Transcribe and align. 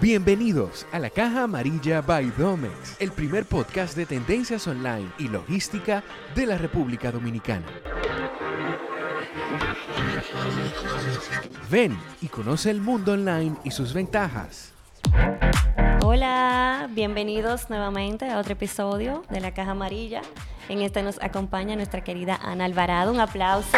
Bienvenidos 0.00 0.86
a 0.92 0.98
la 0.98 1.10
Caja 1.10 1.42
Amarilla 1.42 2.00
by 2.00 2.30
Domex, 2.38 2.96
el 3.00 3.12
primer 3.12 3.44
podcast 3.44 3.94
de 3.94 4.06
tendencias 4.06 4.66
online 4.66 5.10
y 5.18 5.28
logística 5.28 6.02
de 6.34 6.46
la 6.46 6.56
República 6.56 7.12
Dominicana. 7.12 7.66
Ven 11.70 11.98
y 12.22 12.28
conoce 12.28 12.70
el 12.70 12.80
mundo 12.80 13.12
online 13.12 13.56
y 13.62 13.72
sus 13.72 13.92
ventajas. 13.92 14.72
Hola, 16.02 16.88
bienvenidos 16.92 17.68
nuevamente 17.68 18.30
a 18.30 18.38
otro 18.38 18.54
episodio 18.54 19.22
de 19.28 19.40
la 19.40 19.52
Caja 19.52 19.72
Amarilla. 19.72 20.22
En 20.70 20.80
este 20.80 21.02
nos 21.02 21.22
acompaña 21.22 21.76
nuestra 21.76 22.02
querida 22.02 22.40
Ana 22.42 22.64
Alvarado. 22.64 23.12
Un 23.12 23.20
aplauso. 23.20 23.76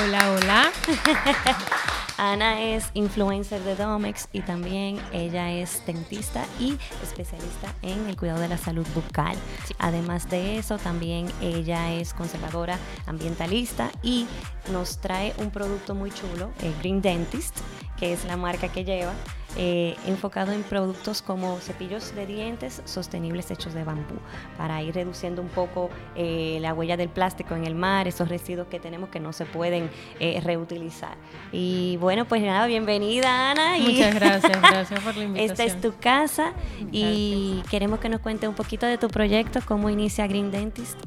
Hola, 0.00 0.30
hola. 0.30 0.70
Ana 2.18 2.62
es 2.62 2.90
influencer 2.94 3.62
de 3.62 3.76
Domex 3.76 4.28
y 4.32 4.40
también 4.40 4.98
ella 5.12 5.50
es 5.50 5.84
dentista 5.86 6.46
y 6.58 6.78
especialista 7.02 7.74
en 7.82 8.06
el 8.08 8.16
cuidado 8.16 8.40
de 8.40 8.48
la 8.48 8.56
salud 8.56 8.86
bucal. 8.94 9.36
Además 9.78 10.30
de 10.30 10.58
eso, 10.58 10.78
también 10.78 11.26
ella 11.42 11.92
es 11.92 12.14
conservadora 12.14 12.78
ambientalista 13.06 13.90
y 14.02 14.26
nos 14.72 14.98
trae 14.98 15.34
un 15.38 15.50
producto 15.50 15.94
muy 15.94 16.10
chulo, 16.10 16.50
el 16.62 16.74
Green 16.78 17.02
Dentist, 17.02 17.58
que 17.98 18.14
es 18.14 18.24
la 18.24 18.36
marca 18.36 18.68
que 18.68 18.84
lleva 18.84 19.12
eh, 19.56 19.96
enfocado 20.06 20.52
en 20.52 20.62
productos 20.62 21.22
como 21.22 21.58
cepillos 21.60 22.14
de 22.14 22.26
dientes 22.26 22.82
sostenibles 22.84 23.50
hechos 23.50 23.74
de 23.74 23.84
bambú, 23.84 24.16
para 24.56 24.82
ir 24.82 24.94
reduciendo 24.94 25.42
un 25.42 25.48
poco 25.48 25.90
eh, 26.14 26.58
la 26.60 26.74
huella 26.74 26.96
del 26.96 27.08
plástico 27.08 27.54
en 27.54 27.64
el 27.64 27.74
mar, 27.74 28.06
esos 28.06 28.28
residuos 28.28 28.68
que 28.68 28.80
tenemos 28.80 29.08
que 29.08 29.20
no 29.20 29.32
se 29.32 29.44
pueden 29.46 29.90
eh, 30.20 30.40
reutilizar. 30.42 31.16
Y 31.52 31.96
bueno, 31.98 32.26
pues 32.26 32.42
nada, 32.42 32.66
bienvenida 32.66 33.50
Ana. 33.50 33.78
Muchas 33.78 34.14
gracias, 34.14 34.60
gracias 34.70 35.00
por 35.00 35.16
la 35.16 35.24
invitación. 35.24 35.50
Esta 35.50 35.64
es 35.64 35.80
tu 35.80 35.98
casa 35.98 36.52
y 36.92 37.62
queremos 37.70 37.98
que 38.00 38.08
nos 38.08 38.20
cuente 38.20 38.46
un 38.48 38.54
poquito 38.54 38.86
de 38.86 38.98
tu 38.98 39.08
proyecto, 39.08 39.60
cómo 39.66 39.90
inicia 39.90 40.26
Green 40.26 40.50
Dentist. 40.50 40.98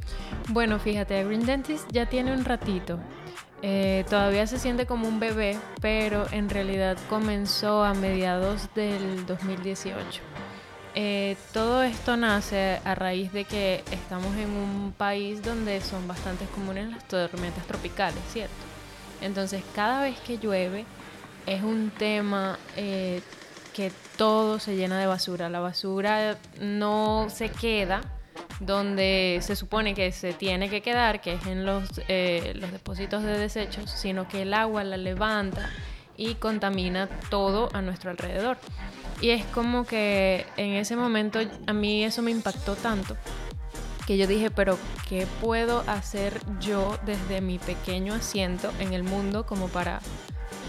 Bueno, 0.49 0.79
fíjate, 0.79 1.23
Green 1.23 1.45
Dentist 1.45 1.89
ya 1.91 2.07
tiene 2.07 2.33
un 2.33 2.43
ratito. 2.45 2.99
Eh, 3.61 4.05
todavía 4.09 4.47
se 4.47 4.57
siente 4.57 4.85
como 4.85 5.07
un 5.07 5.19
bebé, 5.19 5.57
pero 5.81 6.25
en 6.31 6.49
realidad 6.49 6.97
comenzó 7.09 7.83
a 7.83 7.93
mediados 7.93 8.69
del 8.73 9.25
2018. 9.25 10.21
Eh, 10.95 11.37
todo 11.53 11.83
esto 11.83 12.17
nace 12.17 12.79
a 12.83 12.95
raíz 12.95 13.31
de 13.31 13.45
que 13.45 13.83
estamos 13.91 14.35
en 14.37 14.49
un 14.49 14.93
país 14.97 15.43
donde 15.43 15.81
son 15.81 16.07
bastante 16.07 16.45
comunes 16.45 16.89
las 16.89 17.07
tormentas 17.07 17.65
tropicales, 17.67 18.19
¿cierto? 18.31 18.53
Entonces 19.21 19.61
cada 19.75 20.03
vez 20.03 20.19
que 20.21 20.37
llueve 20.37 20.85
es 21.45 21.61
un 21.61 21.91
tema 21.91 22.57
eh, 22.75 23.21
que 23.73 23.91
todo 24.17 24.59
se 24.59 24.75
llena 24.75 24.99
de 24.99 25.05
basura. 25.05 25.49
La 25.49 25.59
basura 25.59 26.37
no 26.59 27.27
se 27.29 27.49
queda 27.49 28.01
donde 28.59 29.39
se 29.41 29.55
supone 29.55 29.93
que 29.93 30.11
se 30.11 30.33
tiene 30.33 30.69
que 30.69 30.81
quedar, 30.81 31.21
que 31.21 31.33
es 31.33 31.45
en 31.45 31.65
los, 31.65 32.01
eh, 32.07 32.53
los 32.55 32.71
depósitos 32.71 33.23
de 33.23 33.37
desechos, 33.37 33.89
sino 33.89 34.27
que 34.27 34.41
el 34.41 34.53
agua 34.53 34.83
la 34.83 34.97
levanta 34.97 35.69
y 36.17 36.35
contamina 36.35 37.07
todo 37.29 37.69
a 37.73 37.81
nuestro 37.81 38.11
alrededor. 38.11 38.57
Y 39.21 39.29
es 39.29 39.45
como 39.45 39.85
que 39.85 40.45
en 40.57 40.73
ese 40.73 40.95
momento 40.95 41.39
a 41.67 41.73
mí 41.73 42.03
eso 42.03 42.21
me 42.21 42.31
impactó 42.31 42.75
tanto 42.75 43.15
que 44.09 44.17
yo 44.17 44.25
dije, 44.25 44.49
pero 44.49 44.75
¿qué 45.07 45.27
puedo 45.39 45.83
hacer 45.85 46.41
yo 46.59 46.97
desde 47.05 47.41
mi 47.41 47.59
pequeño 47.59 48.15
asiento 48.15 48.71
en 48.79 48.93
el 48.93 49.03
mundo 49.03 49.45
como 49.45 49.67
para 49.67 49.99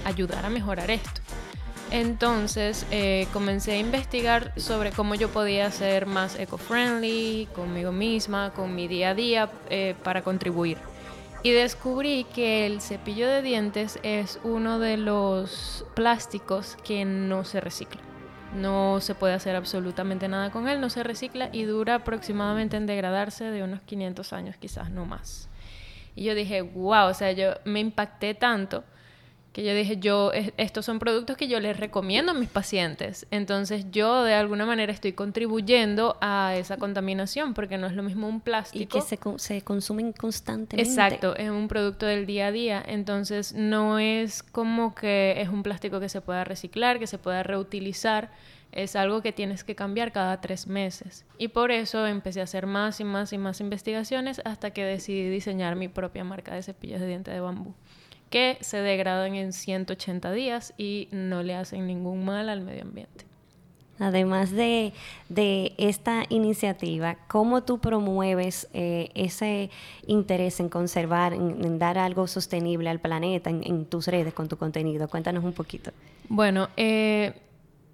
ayudar 0.05 0.45
a 0.45 0.51
mejorar 0.51 0.91
esto? 0.91 1.20
Entonces 1.91 2.87
eh, 2.93 3.27
comencé 3.33 3.73
a 3.73 3.79
investigar 3.79 4.53
sobre 4.57 4.93
cómo 4.93 5.17
yo 5.17 5.29
podía 5.29 5.71
ser 5.73 6.07
más 6.07 6.39
eco-friendly 6.39 7.49
conmigo 7.53 7.91
misma, 7.91 8.53
con 8.55 8.77
mi 8.77 8.87
día 8.87 9.11
a 9.11 9.15
día, 9.15 9.51
eh, 9.71 9.97
para 10.05 10.23
contribuir. 10.23 10.79
Y 11.43 11.51
descubrí 11.51 12.25
que 12.33 12.67
el 12.67 12.81
cepillo 12.81 13.27
de 13.27 13.43
dientes 13.43 13.99
es 14.05 14.39
uno 14.45 14.79
de 14.79 14.99
los 14.99 15.85
plásticos 15.95 16.77
que 16.85 17.05
no 17.05 17.45
se 17.45 17.61
recicla. 17.61 18.01
No 18.55 19.01
se 19.01 19.15
puede 19.15 19.35
hacer 19.35 19.57
absolutamente 19.57 20.29
nada 20.29 20.51
con 20.51 20.69
él, 20.69 20.81
no 20.81 20.91
se 20.91 21.03
recicla 21.03 21.49
y 21.53 21.65
dura 21.65 21.97
aproximadamente 21.97 22.77
en 22.77 22.87
degradarse 22.87 23.45
de 23.45 23.65
unos 23.65 23.81
500 23.81 24.33
años, 24.33 24.57
quizás 24.57 24.91
no 24.91 25.07
más. 25.07 25.49
Y 26.15 26.25
yo 26.25 26.35
dije, 26.35 26.63
wow, 26.63 27.09
o 27.09 27.15
sea, 27.15 27.33
yo 27.33 27.55
me 27.65 27.81
impacté 27.81 28.35
tanto 28.35 28.85
que 29.53 29.65
yo 29.65 29.75
dije, 29.75 29.97
yo, 29.97 30.31
estos 30.57 30.85
son 30.85 31.01
productos 31.01 31.37
que 31.37 31.49
yo 31.49 31.59
les 31.59 31.77
recomiendo 31.77 32.31
a 32.31 32.35
mis 32.35 32.49
pacientes. 32.49 33.27
Entonces 33.33 33.87
yo 33.91 34.23
de 34.23 34.35
alguna 34.35 34.65
manera 34.65 34.93
estoy 34.93 35.13
contribuyendo 35.13 36.17
a 36.21 36.55
esa 36.57 36.77
contaminación, 36.77 37.53
porque 37.53 37.77
no 37.77 37.89
es 37.89 37.95
lo 37.95 38.05
mismo 38.05 38.29
un 38.29 38.41
plástico. 38.41 38.83
Y 38.83 38.87
que 38.87 39.01
se, 39.01 39.19
se 39.37 39.63
consumen 39.63 40.13
constantemente. 40.13 40.89
Exacto, 40.89 41.35
es 41.35 41.51
un 41.51 41.67
producto 41.67 42.07
del 42.07 42.27
día 42.27 42.47
a 42.47 42.53
día. 42.53 42.85
Entonces 42.87 43.53
no 43.53 43.99
es 43.99 44.45
como 44.45 44.95
que 44.95 45.41
es 45.41 45.49
un 45.49 45.65
plástico 45.65 45.99
que 45.99 46.09
se 46.09 46.21
pueda 46.21 46.45
reciclar, 46.45 47.01
que 47.01 47.09
se 47.09 47.19
pueda 47.19 47.43
reutilizar. 47.43 48.31
Es 48.71 48.95
algo 48.95 49.21
que 49.21 49.33
tienes 49.33 49.65
que 49.65 49.75
cambiar 49.75 50.13
cada 50.13 50.41
tres 50.41 50.69
meses. 50.69 51.25
Y 51.39 51.49
por 51.49 51.73
eso 51.73 52.07
empecé 52.07 52.41
a 52.41 52.45
hacer 52.45 52.67
más 52.67 53.01
y 53.01 53.05
más 53.05 53.33
y 53.33 53.39
más 53.39 53.61
investigaciones 53.61 54.41
hasta 54.45 54.71
que 54.71 54.85
decidí 54.85 55.29
diseñar 55.29 55.75
mi 55.75 55.89
propia 55.89 56.23
marca 56.23 56.55
de 56.55 56.63
cepillos 56.63 57.01
de 57.01 57.09
dientes 57.09 57.35
de 57.35 57.41
bambú 57.41 57.75
que 58.31 58.57
se 58.61 58.79
degradan 58.79 59.35
en 59.35 59.53
180 59.53 60.33
días 60.33 60.73
y 60.79 61.09
no 61.11 61.43
le 61.43 61.55
hacen 61.55 61.87
ningún 61.87 62.25
mal 62.25 62.49
al 62.49 62.61
medio 62.61 62.83
ambiente. 62.83 63.31
Además 63.99 64.51
de, 64.51 64.95
esta 65.77 66.25
iniciativa, 66.31 67.19
¿cómo 67.29 67.65
tú 67.65 67.81
promueves 67.81 68.67
eh, 68.73 69.11
ese 69.15 69.69
interés 70.07 70.59
en 70.59 70.71
conservar, 70.71 71.35
en, 71.35 71.79
dar 71.79 71.99
algo 71.99 72.27
sostenible 72.27 72.89
al 72.89 72.99
planeta 72.99 73.51
en, 73.51 73.85
tus 73.85 74.07
redes 74.07 74.33
con 74.33 74.49
tu 74.49 74.57
contenido? 74.57 75.07
Cuéntanos 75.09 75.45
un 75.45 75.53
poquito. 75.53 75.91
Bueno, 76.31 76.71
eh, 76.79 77.35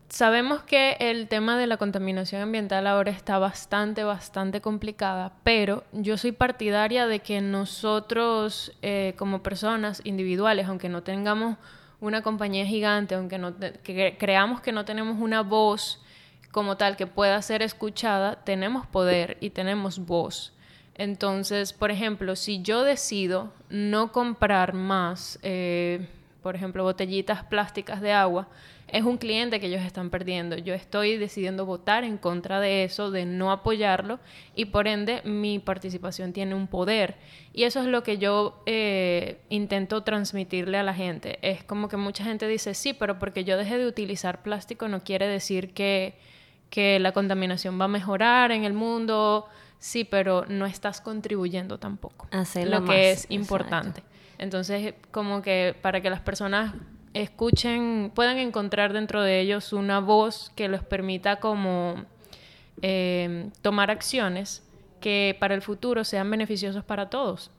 Sabemos 0.09 0.63
que 0.63 0.97
el 1.01 1.27
tema 1.27 1.59
de 1.59 1.67
la 1.67 1.79
contaminación 1.79 2.41
ambiental 2.41 2.87
ahora 2.87 3.11
está 3.11 3.39
bastante, 3.39 4.05
bastante 4.05 4.61
complicada, 4.61 5.33
pero 5.43 5.83
yo 5.93 6.17
soy 6.17 6.31
partidaria 6.31 7.09
de 7.09 7.21
que 7.21 7.41
nosotros 7.41 8.73
eh, 8.83 9.15
como 9.19 9.43
personas 9.43 10.01
individuales, 10.05 10.69
aunque 10.69 10.89
no 10.89 11.03
tengamos 11.03 11.57
una 12.01 12.23
compañía 12.23 12.65
gigante, 12.67 13.17
aunque 13.17 13.39
no 13.39 13.55
creamos 13.83 14.61
que 14.61 14.71
no 14.71 14.85
tenemos 14.85 15.19
una 15.19 15.43
voz 15.43 16.01
como 16.53 16.77
tal 16.77 16.97
que 16.97 17.09
pueda 17.09 17.43
ser 17.43 17.63
escuchada, 17.63 18.37
tenemos 18.45 18.87
poder 18.87 19.37
y 19.41 19.51
tenemos 19.51 19.99
voz. 19.99 20.53
Entonces, 20.95 21.73
por 21.73 21.91
ejemplo, 21.91 22.37
si 22.37 22.63
yo 22.63 22.85
decido 22.85 23.53
no 23.71 24.13
comprar 24.13 24.73
más, 24.73 25.39
eh, 25.43 26.09
por 26.43 26.55
ejemplo, 26.55 26.85
botellitas 26.85 27.45
plásticas 27.45 28.01
de 28.01 28.13
agua, 28.13 28.49
es 28.89 29.03
un 29.03 29.19
cliente 29.19 29.59
que 29.59 29.67
ellos 29.67 29.83
están 29.83 30.11
perdiendo. 30.11 30.57
Yo 30.57 30.73
estoy 30.73 31.17
decidiendo 31.17 31.67
votar 31.67 32.05
en 32.05 32.19
contra 32.19 32.61
de 32.61 32.85
eso, 32.85 33.11
de 33.11 33.27
no 33.27 33.51
apoyarlo 33.51 34.21
y 34.55 34.67
por 34.67 34.87
ende 34.87 35.23
mi 35.25 35.59
participación 35.59 36.33
tiene 36.33 36.55
un 36.55 36.69
poder. 36.69 37.17
Y 37.53 37.65
eso 37.65 37.81
es 37.81 37.87
lo 37.87 38.03
que 38.03 38.19
yo 38.19 38.63
eh, 38.67 39.41
intento 39.49 40.03
transmitirle 40.03 40.79
a 40.79 40.85
la 40.85 40.95
gente. 40.95 41.39
Es 41.43 41.65
como 41.65 41.89
que 41.89 41.97
mucha 41.97 42.25
gente 42.25 42.47
dice, 42.47 42.75
sí, 42.75 42.93
pero 42.93 43.19
porque 43.19 43.45
yo 43.45 43.57
dejé 43.57 43.77
de 43.79 43.87
utilizar 43.87 44.43
plástico 44.43 44.87
no 44.89 45.03
quiere 45.03 45.27
decir 45.27 45.75
que, 45.75 46.15
que 46.71 47.01
la 47.01 47.13
contaminación 47.13 47.81
va 47.81 47.87
a 47.87 47.89
mejorar 47.89 48.53
en 48.53 48.65
el 48.65 48.73
mundo. 48.73 49.47
Sí, 49.81 50.05
pero 50.05 50.47
no 50.49 50.65
estás 50.65 51.01
contribuyendo 51.01 51.79
tampoco. 51.79 52.29
Hacerlo 52.31 52.81
lo 52.81 52.87
que 52.87 53.11
es 53.11 53.27
importante. 53.31 54.03
Entonces, 54.39 54.95
como 55.11 55.43
que 55.43 55.75
para 55.81 56.01
que 56.01 56.11
las 56.11 56.21
personas 56.21 56.75
escuchen, 57.23 58.13
puedan 58.15 58.39
encontrar 58.39 58.93
dentro 58.93 59.23
de 59.23 59.41
ellos 59.41 59.73
una 59.73 60.01
voz 60.01 60.53
que 60.55 60.69
les 60.69 60.83
permita 60.83 61.41
como 61.41 62.05
eh, 62.83 63.51
tomar 63.63 63.91
acciones 63.91 64.63
que 65.01 65.37
para 65.39 65.55
el 65.55 65.63
futuro 65.63 66.05
sean 66.05 66.31
beneficiosos 66.31 66.85
para 66.85 67.09
todos. 67.09 67.51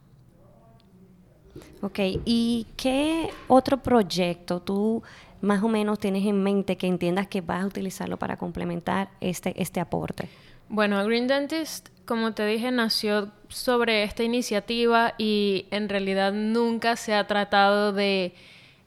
Ok, 1.82 2.00
¿y 2.26 2.68
qué 2.76 3.30
otro 3.48 3.78
proyecto 3.78 4.62
tú 4.62 5.04
más 5.42 5.64
o 5.64 5.68
menos 5.68 6.00
tienes 6.00 6.26
en 6.26 6.42
mente 6.44 6.78
que 6.78 6.88
entiendas 6.88 7.28
que 7.28 7.42
vas 7.42 7.64
a 7.64 7.68
utilizarlo 7.68 8.18
para 8.18 8.38
complementar 8.38 9.10
este, 9.22 9.60
este 9.62 9.80
aporte? 9.80 10.30
Bueno, 10.70 11.04
Green 11.06 11.28
Dentist, 11.28 11.90
como 12.06 12.34
te 12.34 12.46
dije, 12.46 12.72
nació 12.72 13.32
sobre 13.48 14.04
esta 14.04 14.24
iniciativa 14.24 15.14
y 15.18 15.66
en 15.72 15.88
realidad 15.88 16.34
nunca 16.34 16.96
se 16.96 17.14
ha 17.14 17.26
tratado 17.28 17.94
de 17.94 18.34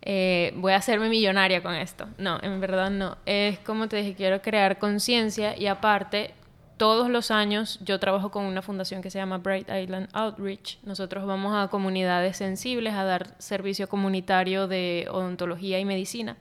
eh, 0.03 0.53
voy 0.57 0.73
a 0.73 0.77
hacerme 0.77 1.09
millonaria 1.09 1.63
con 1.63 1.75
esto. 1.75 2.09
No, 2.19 2.39
en 2.43 2.61
verdad 2.61 2.91
no. 2.91 3.19
Es 3.27 3.59
como 3.59 3.89
te 3.89 3.97
dije, 3.97 4.15
quiero 4.15 4.41
crear 4.41 4.79
conciencia 4.79 5.57
y 5.57 5.67
aparte, 5.67 6.35
todos 6.81 7.11
los 7.11 7.31
años 7.31 7.79
yo 7.85 8.01
trabajo 8.01 8.31
con 8.31 8.47
una 8.47 8.63
fundación 8.63 9.03
que 9.03 9.11
se 9.11 9.19
llama 9.19 9.37
Bright 9.37 9.69
Island 9.69 10.09
Outreach. 10.15 10.79
Nosotros 10.83 11.27
vamos 11.27 11.53
a 11.55 11.69
comunidades 11.69 12.39
sensibles 12.39 12.95
a 12.95 13.05
dar 13.05 13.35
servicio 13.37 13.87
comunitario 13.87 14.67
de 14.67 15.07
odontología 15.11 15.79
y 15.79 15.85
medicina. 15.85 16.39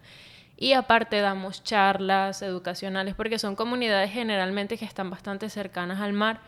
Y 0.55 0.71
aparte 0.71 1.19
damos 1.19 1.61
charlas 1.65 2.41
educacionales 2.41 3.15
porque 3.15 3.37
son 3.37 3.57
comunidades 3.57 4.11
generalmente 4.11 4.77
que 4.77 4.85
están 4.85 5.09
bastante 5.09 5.49
cercanas 5.49 5.99
al 5.99 6.13
mar. 6.13 6.39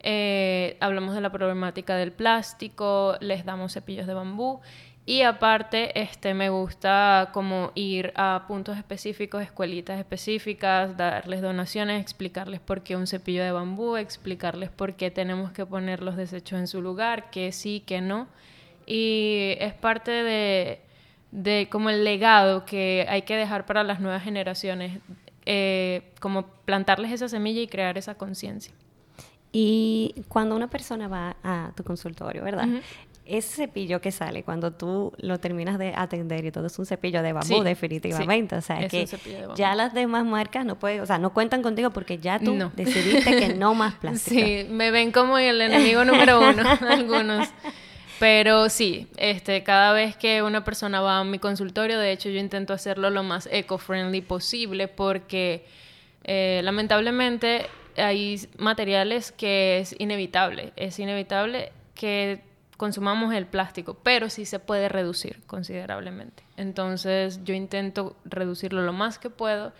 Eh, 0.00 0.76
hablamos 0.80 1.14
de 1.14 1.20
la 1.20 1.30
problemática 1.30 1.94
del 1.94 2.10
plástico, 2.10 3.16
les 3.20 3.44
damos 3.44 3.72
cepillos 3.72 4.08
de 4.08 4.14
bambú 4.14 4.60
y 5.08 5.22
aparte, 5.22 5.98
este, 5.98 6.34
me 6.34 6.50
gusta 6.50 7.30
como 7.32 7.72
ir 7.74 8.12
a 8.14 8.44
puntos 8.46 8.76
específicos, 8.76 9.42
escuelitas 9.42 9.98
específicas, 9.98 10.98
darles 10.98 11.40
donaciones, 11.40 12.02
explicarles 12.02 12.60
por 12.60 12.82
qué 12.82 12.94
un 12.94 13.06
cepillo 13.06 13.42
de 13.42 13.50
bambú, 13.50 13.96
explicarles 13.96 14.68
por 14.68 14.96
qué 14.96 15.10
tenemos 15.10 15.50
que 15.52 15.64
poner 15.64 16.02
los 16.02 16.18
desechos 16.18 16.58
en 16.58 16.66
su 16.66 16.82
lugar, 16.82 17.30
que 17.30 17.52
sí, 17.52 17.82
que 17.86 18.02
no. 18.02 18.28
Y 18.84 19.54
es 19.60 19.72
parte 19.72 20.10
de, 20.10 20.82
de 21.30 21.68
como 21.70 21.88
el 21.88 22.04
legado 22.04 22.66
que 22.66 23.06
hay 23.08 23.22
que 23.22 23.34
dejar 23.34 23.64
para 23.64 23.84
las 23.84 24.00
nuevas 24.00 24.22
generaciones, 24.22 25.00
eh, 25.46 26.12
como 26.20 26.48
plantarles 26.66 27.12
esa 27.12 27.30
semilla 27.30 27.62
y 27.62 27.66
crear 27.66 27.96
esa 27.96 28.16
conciencia. 28.16 28.74
Y 29.52 30.14
cuando 30.28 30.54
una 30.54 30.68
persona 30.68 31.08
va 31.08 31.36
a 31.42 31.72
tu 31.74 31.82
consultorio, 31.82 32.44
¿verdad? 32.44 32.68
Ese 33.28 33.66
cepillo 33.66 34.00
que 34.00 34.10
sale 34.10 34.42
cuando 34.42 34.72
tú 34.72 35.12
lo 35.18 35.38
terminas 35.38 35.78
de 35.78 35.92
atender 35.94 36.44
y 36.44 36.50
todo 36.50 36.66
es 36.66 36.78
un 36.78 36.86
cepillo 36.86 37.22
de 37.22 37.32
bambú 37.32 37.62
definitivamente, 37.62 38.56
o 38.56 38.60
sea 38.60 38.88
que 38.88 39.06
ya 39.56 39.74
las 39.74 39.92
demás 39.94 40.24
marcas 40.24 40.64
no 40.64 40.78
pueden, 40.78 41.00
o 41.00 41.06
sea, 41.06 41.18
no 41.18 41.32
cuentan 41.32 41.62
contigo 41.62 41.90
porque 41.90 42.18
ya 42.18 42.38
tú 42.38 42.56
decidiste 42.74 43.36
que 43.36 43.54
no 43.54 43.74
más 43.74 43.94
plástico. 44.00 44.40
Sí, 44.40 44.66
me 44.70 44.90
ven 44.90 45.12
como 45.12 45.38
el 45.38 45.60
enemigo 45.60 46.04
número 46.04 46.40
uno 46.40 46.62
algunos. 46.88 47.48
Pero 48.18 48.68
sí, 48.68 49.06
este, 49.16 49.62
cada 49.62 49.92
vez 49.92 50.16
que 50.16 50.42
una 50.42 50.64
persona 50.64 51.00
va 51.00 51.20
a 51.20 51.24
mi 51.24 51.38
consultorio, 51.38 52.00
de 52.00 52.10
hecho 52.10 52.28
yo 52.28 52.40
intento 52.40 52.72
hacerlo 52.72 53.10
lo 53.10 53.22
más 53.22 53.48
eco-friendly 53.52 54.22
posible 54.22 54.88
porque 54.88 55.64
eh, 56.24 56.60
lamentablemente 56.64 57.66
hay 57.96 58.40
materiales 58.58 59.30
que 59.30 59.78
es 59.78 59.94
inevitable, 59.98 60.72
es 60.74 60.98
inevitable 60.98 61.70
que 61.94 62.40
consumamos 62.78 63.34
el 63.34 63.44
plástico, 63.44 63.98
pero 64.02 64.30
sí 64.30 64.46
se 64.46 64.60
puede 64.60 64.88
reducir 64.88 65.42
considerablemente. 65.46 66.44
Entonces 66.56 67.44
yo 67.44 67.52
intento 67.52 68.16
reducirlo 68.24 68.82
lo 68.82 68.94
más 68.94 69.18
que 69.18 69.28
puedo 69.28 69.72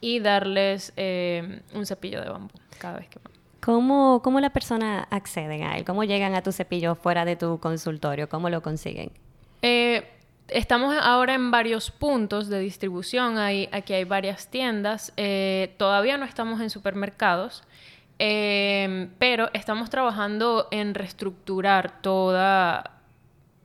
y 0.00 0.18
darles 0.18 0.92
eh, 0.96 1.60
un 1.74 1.86
cepillo 1.86 2.20
de 2.20 2.30
bambú 2.30 2.54
cada 2.78 2.98
vez 2.98 3.08
que 3.08 3.20
van. 3.22 3.32
¿Cómo, 3.60 4.22
¿Cómo 4.22 4.40
la 4.40 4.50
persona 4.50 5.06
acceden 5.10 5.62
a 5.64 5.76
él? 5.76 5.84
¿Cómo 5.84 6.04
llegan 6.04 6.34
a 6.34 6.42
tu 6.42 6.50
cepillo 6.50 6.94
fuera 6.94 7.24
de 7.24 7.36
tu 7.36 7.60
consultorio? 7.60 8.28
¿Cómo 8.28 8.48
lo 8.48 8.62
consiguen? 8.62 9.10
Eh, 9.60 10.08
estamos 10.48 10.96
ahora 10.98 11.34
en 11.34 11.50
varios 11.50 11.90
puntos 11.90 12.48
de 12.48 12.60
distribución. 12.60 13.38
Hay, 13.38 13.68
aquí 13.72 13.92
hay 13.92 14.04
varias 14.04 14.48
tiendas. 14.48 15.12
Eh, 15.16 15.74
todavía 15.78 16.16
no 16.16 16.24
estamos 16.24 16.60
en 16.60 16.70
supermercados. 16.70 17.64
Em, 18.18 19.10
pero 19.18 19.50
estamos 19.52 19.90
trabajando 19.90 20.68
en 20.70 20.94
reestructurar 20.94 22.00
toda 22.00 22.92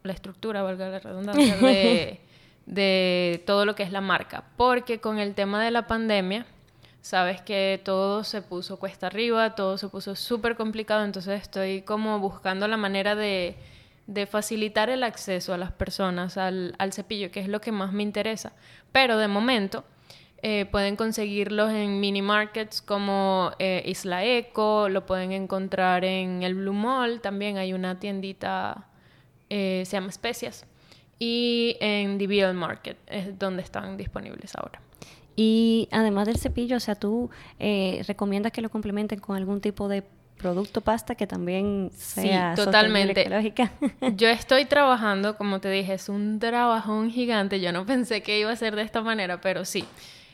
la 0.03 0.13
estructura, 0.13 0.61
valga 0.61 0.89
la 0.89 0.99
redundancia, 0.99 1.55
de, 2.65 3.43
todo 3.45 3.65
lo 3.65 3.75
que 3.75 3.83
es 3.83 3.91
la 3.91 4.01
marca. 4.01 4.43
Porque 4.57 4.99
con 4.99 5.19
el 5.19 5.35
tema 5.35 5.63
de 5.63 5.71
la 5.71 5.87
pandemia, 5.87 6.45
sabes 7.01 7.41
que 7.41 7.81
todo 7.83 8.23
se 8.23 8.41
puso 8.41 8.77
cuesta 8.77 9.07
arriba, 9.07 9.55
todo 9.55 9.77
se 9.77 9.87
puso 9.87 10.15
súper 10.15 10.55
complicado, 10.55 11.05
entonces 11.05 11.41
estoy 11.41 11.81
como 11.81 12.19
buscando 12.19 12.67
la 12.67 12.77
manera 12.77 13.15
de, 13.15 13.57
facilitar 14.29 14.89
el 14.89 15.03
acceso 15.03 15.53
a 15.53 15.57
las 15.57 15.71
personas 15.71 16.35
al, 16.35 16.75
al 16.77 16.91
cepillo, 16.91 17.31
que 17.31 17.39
es 17.39 17.47
lo 17.47 17.61
que 17.61 17.71
más 17.71 17.93
me 17.93 18.03
interesa. 18.03 18.51
Pero 18.91 19.17
de 19.17 19.29
momento 19.29 19.85
eh, 20.43 20.65
pueden 20.65 20.95
conseguirlos 20.95 21.71
en 21.71 21.99
mini 21.99 22.21
markets 22.21 22.81
como 22.81 23.51
eh, 23.59 23.83
Isla 23.85 24.25
Eco, 24.25 24.89
lo 24.89 25.05
pueden 25.05 25.31
encontrar 25.31 26.03
en 26.03 26.41
el 26.41 26.55
Blue 26.55 26.73
Mall, 26.73 27.21
también 27.21 27.57
hay 27.57 27.73
una 27.73 27.99
tiendita, 27.99 28.87
eh, 29.49 29.83
se 29.85 29.97
llama 29.97 30.09
Especias, 30.09 30.65
y 31.19 31.77
en 31.79 32.17
DBL 32.17 32.55
Market, 32.55 32.97
es 33.05 33.37
donde 33.37 33.61
están 33.61 33.97
disponibles 33.97 34.55
ahora. 34.55 34.81
Y 35.35 35.87
además 35.91 36.27
del 36.27 36.37
cepillo, 36.37 36.77
o 36.77 36.79
sea, 36.79 36.95
tú 36.95 37.29
recomiendas 38.07 38.51
que 38.51 38.61
lo 38.61 38.69
complementen 38.69 39.19
con 39.19 39.37
algún 39.37 39.61
tipo 39.61 39.87
de 39.87 40.03
producto 40.41 40.81
pasta 40.81 41.15
que 41.15 41.27
también 41.27 41.91
sea 41.95 42.55
sí, 42.55 42.63
totalmente. 42.63 43.29
Yo 44.15 44.27
estoy 44.27 44.65
trabajando, 44.65 45.37
como 45.37 45.61
te 45.61 45.69
dije, 45.69 45.93
es 45.93 46.09
un 46.09 46.39
trabajón 46.39 47.11
gigante. 47.11 47.61
Yo 47.61 47.71
no 47.71 47.85
pensé 47.85 48.21
que 48.23 48.39
iba 48.39 48.51
a 48.51 48.55
ser 48.55 48.75
de 48.75 48.81
esta 48.81 49.01
manera, 49.01 49.39
pero 49.39 49.63
sí. 49.65 49.85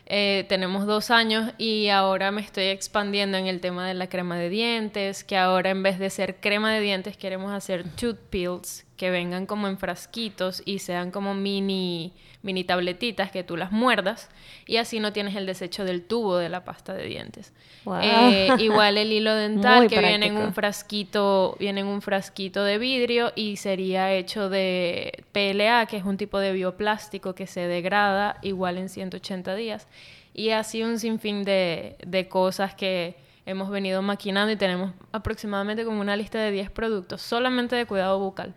Eh, 0.10 0.46
tenemos 0.48 0.86
dos 0.86 1.12
años 1.12 1.52
y 1.58 1.90
ahora 1.90 2.32
me 2.32 2.42
estoy 2.42 2.66
expandiendo 2.66 3.38
en 3.38 3.48
el 3.48 3.60
tema 3.60 3.86
de 3.86 3.94
la 3.94 4.08
crema 4.08 4.38
de 4.38 4.50
dientes, 4.50 5.26
que 5.26 5.38
ahora 5.38 5.70
en 5.70 5.84
vez 5.84 6.00
de 6.00 6.10
ser 6.10 6.38
crema 6.38 6.72
de 6.72 6.80
dientes 6.80 7.18
queremos 7.18 7.52
hacer 7.52 7.84
tooth 7.84 8.18
pills 8.30 8.87
que 8.98 9.12
vengan 9.12 9.46
como 9.46 9.68
en 9.68 9.78
frasquitos 9.78 10.64
y 10.66 10.80
sean 10.80 11.12
como 11.12 11.36
mini, 11.36 12.14
mini 12.42 12.64
tabletitas 12.64 13.32
que 13.32 13.44
tú 13.44 13.56
las 13.56 13.72
muerdas 13.72 14.30
y 14.66 14.78
así 14.78 15.00
no 15.00 15.14
tienes 15.14 15.36
el 15.36 15.46
desecho 15.46 15.86
del 15.86 16.04
tubo 16.04 16.38
de 16.38 16.50
la 16.50 16.66
pasta 16.66 16.94
de 16.94 17.06
dientes. 17.06 17.54
Eh, 18.02 18.50
igual 18.58 18.98
el 18.98 19.14
hilo 19.14 19.34
dental 19.36 19.88
que 19.88 20.00
viene 20.00 20.26
en 20.26 20.38
un 20.38 20.52
frasquito, 20.54 21.56
viene 21.60 21.82
en 21.82 21.88
un 21.88 22.02
frasquito 22.02 22.64
de 22.64 22.80
vidrio 22.80 23.32
y 23.36 23.58
sería 23.58 24.12
hecho 24.12 24.50
de 24.50 25.24
PLA, 25.32 25.86
que 25.86 25.98
es 25.98 26.04
un 26.04 26.18
tipo 26.18 26.40
de 26.40 26.52
bioplástico 26.52 27.36
que 27.36 27.46
se 27.46 27.62
degrada 27.62 28.38
igual 28.42 28.78
en 28.78 28.90
180 28.90 29.56
días. 29.56 29.88
Y 30.34 30.50
así 30.50 30.84
un 30.84 31.00
sinfín 31.00 31.44
de, 31.44 31.98
de 32.06 32.28
cosas 32.28 32.74
que 32.74 33.16
hemos 33.46 33.70
venido 33.70 34.02
maquinando 34.02 34.52
y 34.52 34.56
tenemos 34.56 34.92
aproximadamente 35.12 35.86
como 35.86 36.02
una 36.02 36.16
lista 36.16 36.40
de 36.40 36.52
10 36.52 36.72
productos 36.72 37.22
solamente 37.22 37.76
de 37.76 37.86
cuidado 37.86 38.20
bucal. 38.20 38.54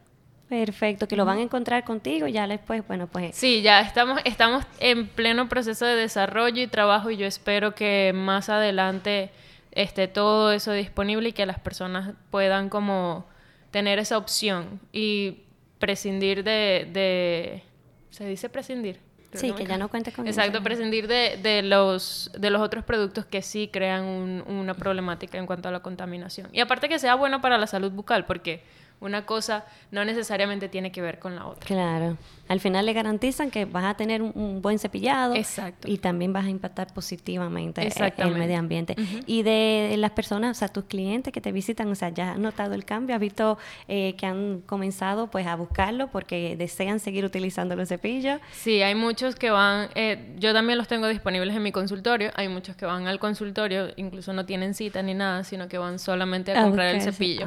Perfecto, 0.50 1.06
que 1.06 1.14
lo 1.14 1.24
van 1.24 1.38
a 1.38 1.42
encontrar 1.42 1.84
contigo 1.84 2.26
ya 2.26 2.48
después, 2.48 2.84
bueno, 2.88 3.06
pues... 3.06 3.36
Sí, 3.36 3.62
ya 3.62 3.80
estamos, 3.82 4.20
estamos 4.24 4.64
en 4.80 5.06
pleno 5.06 5.48
proceso 5.48 5.86
de 5.86 5.94
desarrollo 5.94 6.60
y 6.60 6.66
trabajo 6.66 7.08
y 7.12 7.16
yo 7.16 7.24
espero 7.24 7.76
que 7.76 8.10
más 8.12 8.48
adelante 8.48 9.30
esté 9.70 10.08
todo 10.08 10.50
eso 10.50 10.72
disponible 10.72 11.28
y 11.28 11.32
que 11.32 11.46
las 11.46 11.60
personas 11.60 12.14
puedan 12.32 12.68
como 12.68 13.28
tener 13.70 14.00
esa 14.00 14.18
opción 14.18 14.80
y 14.90 15.44
prescindir 15.78 16.42
de... 16.42 17.62
¿Se 18.10 18.26
dice 18.26 18.48
prescindir? 18.48 18.98
sí, 19.32 19.52
que 19.52 19.64
ya 19.64 19.78
no 19.78 19.88
cuente 19.88 20.10
con 20.10 20.26
Exacto, 20.26 20.62
prescindir 20.64 21.06
de, 21.06 21.38
de, 21.40 21.62
los, 21.62 22.32
de 22.36 22.50
los 22.50 22.60
otros 22.60 22.84
productos 22.84 23.24
que 23.24 23.42
sí 23.42 23.68
crean 23.72 24.42
una 24.48 24.74
problemática 24.74 25.38
en 25.38 25.46
cuanto 25.46 25.68
a 25.68 25.72
la 25.72 25.78
contaminación. 25.80 26.48
Y 26.52 26.58
aparte 26.58 26.88
que 26.88 26.98
sea 26.98 27.14
bueno 27.14 27.40
para 27.40 27.56
la 27.56 27.68
salud 27.68 27.92
bucal, 27.92 28.26
porque 28.26 28.64
una 29.00 29.26
cosa 29.26 29.64
no 29.90 30.04
necesariamente 30.04 30.68
tiene 30.68 30.92
que 30.92 31.02
ver 31.02 31.18
con 31.18 31.34
la 31.34 31.46
otra. 31.46 31.66
Claro. 31.66 32.16
Al 32.50 32.58
final 32.58 32.84
le 32.84 32.92
garantizan 32.92 33.48
que 33.48 33.64
vas 33.64 33.84
a 33.84 33.94
tener 33.94 34.22
un, 34.22 34.60
buen 34.60 34.80
cepillado. 34.80 35.36
Exacto. 35.36 35.86
Y 35.88 35.98
también 35.98 36.32
vas 36.32 36.46
a 36.46 36.50
impactar 36.50 36.92
positivamente 36.92 37.88
el 38.16 38.34
medio 38.34 38.58
ambiente. 38.58 38.96
Y 39.24 39.44
de 39.44 39.94
las 39.98 40.10
personas, 40.10 40.56
o 40.56 40.58
sea, 40.58 40.66
tus 40.66 40.86
clientes 40.86 41.32
que 41.32 41.40
te 41.40 41.52
visitan, 41.52 41.86
o 41.86 41.94
sea, 41.94 42.08
ya 42.08 42.32
han 42.32 42.42
notado 42.42 42.74
el 42.74 42.84
cambio, 42.84 43.14
has 43.14 43.20
visto 43.20 43.56
eh, 43.86 44.16
que 44.18 44.26
han 44.26 44.62
comenzado 44.62 45.30
pues 45.30 45.46
a 45.46 45.54
buscarlo 45.54 46.08
porque 46.08 46.56
desean 46.56 46.98
seguir 46.98 47.24
utilizando 47.24 47.76
los 47.76 47.88
cepillos. 47.88 48.40
Sí, 48.50 48.82
hay 48.82 48.96
muchos 48.96 49.36
que 49.36 49.50
van, 49.50 49.88
eh, 49.94 50.34
yo 50.36 50.52
también 50.52 50.76
los 50.76 50.88
tengo 50.88 51.06
disponibles 51.06 51.54
en 51.54 51.62
mi 51.62 51.70
consultorio, 51.70 52.32
hay 52.34 52.48
muchos 52.48 52.74
que 52.74 52.84
van 52.84 53.06
al 53.06 53.20
consultorio, 53.20 53.90
incluso 53.94 54.32
no 54.32 54.44
tienen 54.44 54.74
cita 54.74 55.02
ni 55.02 55.14
nada, 55.14 55.44
sino 55.44 55.68
que 55.68 55.78
van 55.78 56.00
solamente 56.00 56.50
a 56.50 56.64
comprar 56.64 56.96
el 56.96 57.00
cepillo. 57.00 57.46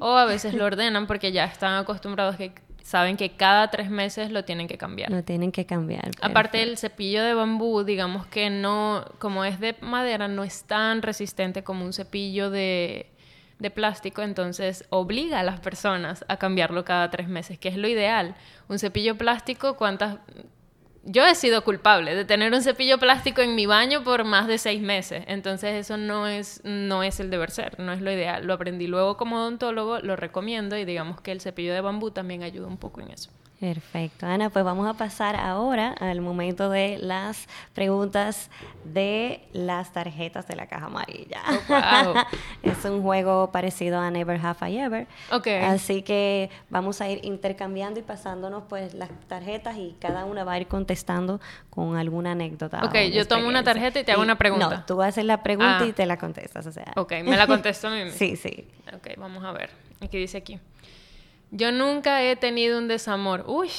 O 0.00 0.16
a 0.16 0.24
veces 0.24 0.54
lo 0.54 0.64
ordenan 0.64 1.06
porque 1.06 1.30
ya 1.30 1.44
están 1.44 1.74
acostumbrados 1.74 2.34
que 2.34 2.52
saben 2.90 3.16
que 3.16 3.30
cada 3.30 3.70
tres 3.70 3.88
meses 3.88 4.32
lo 4.32 4.44
tienen 4.44 4.66
que 4.66 4.76
cambiar. 4.76 5.12
Lo 5.12 5.22
tienen 5.22 5.52
que 5.52 5.64
cambiar. 5.64 6.10
Aparte 6.20 6.58
del 6.58 6.76
cepillo 6.76 7.22
de 7.22 7.34
bambú, 7.34 7.84
digamos 7.84 8.26
que 8.26 8.50
no, 8.50 9.04
como 9.20 9.44
es 9.44 9.60
de 9.60 9.76
madera, 9.80 10.26
no 10.26 10.42
es 10.42 10.64
tan 10.64 11.00
resistente 11.00 11.62
como 11.62 11.84
un 11.84 11.92
cepillo 11.92 12.50
de, 12.50 13.06
de 13.60 13.70
plástico, 13.70 14.22
entonces 14.22 14.84
obliga 14.90 15.38
a 15.38 15.44
las 15.44 15.60
personas 15.60 16.24
a 16.26 16.36
cambiarlo 16.36 16.84
cada 16.84 17.08
tres 17.10 17.28
meses, 17.28 17.60
que 17.60 17.68
es 17.68 17.76
lo 17.76 17.86
ideal. 17.86 18.34
Un 18.68 18.80
cepillo 18.80 19.16
plástico, 19.16 19.76
¿cuántas 19.76 20.16
yo 21.04 21.24
he 21.24 21.34
sido 21.34 21.64
culpable 21.64 22.14
de 22.14 22.24
tener 22.24 22.52
un 22.52 22.62
cepillo 22.62 22.98
plástico 22.98 23.40
en 23.40 23.54
mi 23.54 23.66
baño 23.66 24.04
por 24.04 24.24
más 24.24 24.46
de 24.46 24.58
seis 24.58 24.82
meses. 24.82 25.24
Entonces 25.26 25.74
eso 25.74 25.96
no 25.96 26.26
es, 26.26 26.60
no 26.64 27.02
es 27.02 27.20
el 27.20 27.30
deber 27.30 27.50
ser, 27.50 27.78
no 27.80 27.92
es 27.92 28.00
lo 28.00 28.12
ideal. 28.12 28.46
Lo 28.46 28.54
aprendí 28.54 28.86
luego 28.86 29.16
como 29.16 29.36
odontólogo, 29.36 30.00
lo 30.00 30.16
recomiendo 30.16 30.76
y 30.76 30.84
digamos 30.84 31.20
que 31.20 31.32
el 31.32 31.40
cepillo 31.40 31.72
de 31.72 31.80
bambú 31.80 32.10
también 32.10 32.42
ayuda 32.42 32.66
un 32.66 32.76
poco 32.76 33.00
en 33.00 33.10
eso. 33.10 33.30
Perfecto, 33.60 34.24
Ana, 34.24 34.48
pues 34.48 34.64
vamos 34.64 34.88
a 34.88 34.94
pasar 34.94 35.36
ahora 35.36 35.90
al 36.00 36.22
momento 36.22 36.70
de 36.70 36.96
las 36.96 37.46
preguntas 37.74 38.48
de 38.84 39.42
las 39.52 39.92
tarjetas 39.92 40.48
de 40.48 40.56
la 40.56 40.66
caja 40.66 40.86
amarilla. 40.86 41.42
Oh, 41.68 42.04
wow. 42.14 42.14
es 42.62 42.82
un 42.86 43.02
juego 43.02 43.52
parecido 43.52 44.00
a 44.00 44.10
Never 44.10 44.40
Have 44.42 44.70
I 44.70 44.78
Ever. 44.78 45.06
Ok. 45.30 45.46
Así 45.48 46.00
que 46.00 46.48
vamos 46.70 47.02
a 47.02 47.10
ir 47.10 47.20
intercambiando 47.22 48.00
y 48.00 48.02
pasándonos 48.02 48.62
pues 48.66 48.94
las 48.94 49.10
tarjetas 49.28 49.76
y 49.76 49.94
cada 50.00 50.24
una 50.24 50.42
va 50.42 50.54
a 50.54 50.58
ir 50.60 50.66
contestando 50.66 51.38
con 51.68 51.98
alguna 51.98 52.32
anécdota. 52.32 52.80
Ok, 52.82 52.94
yo 53.12 53.28
tomo 53.28 53.46
una 53.46 53.62
tarjeta 53.62 54.00
y 54.00 54.04
te 54.04 54.12
hago 54.12 54.22
una 54.22 54.38
pregunta. 54.38 54.68
No, 54.70 54.84
tú 54.86 55.02
haces 55.02 55.26
la 55.26 55.42
pregunta 55.42 55.80
Ah. 55.82 55.86
y 55.86 55.92
te 55.92 56.06
la 56.06 56.16
contestas, 56.16 56.66
o 56.66 56.72
sea. 56.72 56.92
Ok, 56.96 57.12
me 57.24 57.36
la 57.36 57.46
contesto 57.46 57.88
a 57.88 57.90
mí. 57.90 58.10
Sí, 58.12 58.36
sí. 58.36 58.66
Ok, 58.94 59.08
vamos 59.18 59.44
a 59.44 59.52
ver. 59.52 59.68
¿Qué 60.10 60.16
dice 60.16 60.38
aquí? 60.38 60.58
Yo 61.50 61.72
nunca 61.72 62.22
he 62.22 62.36
tenido 62.36 62.78
un 62.78 62.88
desamor. 62.88 63.44
Uy. 63.46 63.70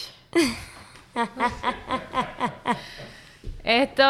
Esto 3.63 4.03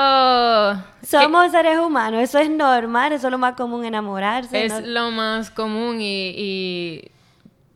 Somos 1.04 1.52
seres 1.52 1.78
humanos, 1.78 2.22
eso 2.24 2.40
es 2.40 2.50
normal, 2.50 3.12
eso 3.12 3.28
es 3.28 3.32
lo 3.32 3.38
más 3.38 3.56
común 3.56 3.84
enamorarse. 3.84 4.66
es 4.66 4.72
¿no? 4.72 4.80
lo 4.82 5.12
más 5.12 5.52
común 5.52 6.00
y, 6.00 6.34
y 6.38 7.12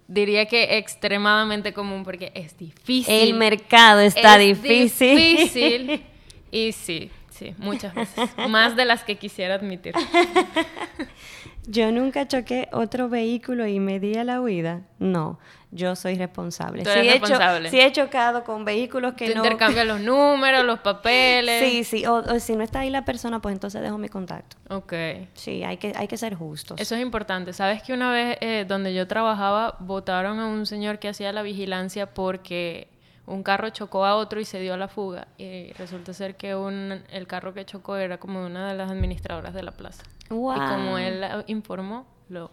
diría 0.08 0.46
que 0.46 0.77
extremadamente 0.77 1.74
común 1.74 2.04
porque 2.06 2.32
es 2.34 2.58
difícil. 2.58 3.13
El 3.13 3.34
mercado 3.34 4.00
está 4.00 4.42
Es 4.42 4.62
difícil. 4.62 5.18
difícil. 5.18 6.04
Y 6.51 6.72
sí, 6.72 7.12
sí, 7.32 7.54
muchas 7.58 7.94
veces. 7.94 8.30
Más 8.48 8.77
de 8.77 8.86
las 8.86 9.04
que 9.04 9.18
quisiera 9.18 9.56
admitir. 9.56 9.94
Yo 11.68 11.92
nunca 11.92 12.25
choqué 12.30 12.70
otro 12.72 13.10
vehículo 13.10 13.68
y 13.68 13.82
me 13.82 14.00
di 14.00 14.15
a 14.15 14.24
la 14.24 14.39
huida. 14.39 14.84
No, 15.00 15.38
yo 15.75 15.96
soy 15.96 16.15
responsable. 16.15 16.84
Tú 16.84 16.89
eres 16.89 17.05
He 17.05 17.20
responsable. 17.20 17.70
cho- 17.70 17.72
sí 17.75 17.82
he 17.82 17.91
chocado 17.91 18.44
con 18.46 18.63
vehículos 18.63 19.13
que 19.13 19.27
Tú 19.27 19.36
no. 19.36 19.44
intercambias 19.44 19.86
los 19.86 20.00
números, 20.00 20.63
los 20.63 20.79
papeles. 20.79 21.63
Sí, 21.70 21.84
sí. 21.84 22.05
O, 22.05 22.15
o 22.15 22.39
si 22.39 22.55
no 22.55 22.63
está 22.63 22.79
ahí 22.79 22.89
la 22.89 23.03
persona, 23.03 23.41
pues 23.41 23.53
entonces 23.53 23.82
dejo 23.82 23.98
mi 23.98 24.08
contacto. 24.10 24.55
Ok. 24.70 24.94
Sí, 25.34 25.63
hay 25.63 25.77
que, 25.77 25.91
hay 25.96 26.08
que 26.08 26.17
ser 26.17 26.34
justos. 26.36 26.79
Eso 26.79 26.96
es 26.96 27.01
importante. 27.01 27.51
¿Sabes 27.51 27.84
que 27.84 27.94
una 27.94 28.12
vez 28.12 28.38
eh, 28.41 28.65
donde 28.67 28.94
yo 28.94 29.05
trabajaba 29.08 29.75
votaron 29.79 30.39
a 30.39 30.48
un 30.48 30.65
señor 30.65 30.98
que 31.00 31.10
hacía 31.10 31.32
la 31.34 31.41
vigilancia 31.41 32.13
porque 32.13 32.88
un 33.27 33.41
carro 33.44 33.70
chocó 33.72 34.05
a 34.05 34.15
otro 34.15 34.39
y 34.39 34.46
se 34.46 34.60
dio 34.60 34.74
a 34.75 34.77
la 34.77 34.88
fuga? 34.88 35.27
Y 35.38 35.74
resulta 35.74 36.13
ser 36.13 36.36
que 36.36 36.55
un, 36.55 37.03
el 37.12 37.27
carro 37.27 37.53
que 37.53 37.65
chocó 37.65 37.98
era 37.98 38.17
como 38.17 38.46
una 38.46 38.70
de 38.70 38.77
las 38.77 38.89
administradoras 38.89 39.53
de 39.53 39.63
la 39.63 39.72
plaza. 39.72 40.03
Wow. 40.29 40.53
Y 40.55 40.60
como 40.67 40.98
él 40.98 41.25
informó, 41.48 42.05
lo, 42.29 42.50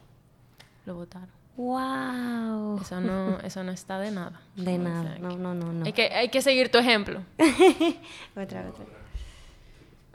lo 0.87 0.95
votaron. 0.97 1.29
Wow. 1.57 2.81
Eso 2.81 3.01
no, 3.01 3.39
eso 3.41 3.63
no 3.63 3.73
está 3.73 3.99
de 3.99 4.11
nada. 4.11 4.41
De 4.57 4.79
nada. 4.79 5.17
No, 5.21 5.37
no, 5.37 5.55
no, 5.55 5.73
no. 5.73 5.85
Hay, 5.87 5.93
que, 5.93 6.05
hay 6.13 6.29
que 6.29 6.41
seguir 6.43 6.71
tu 6.71 6.79
ejemplo. 6.79 7.23
Otra, 8.37 8.65
otra. 8.69 8.85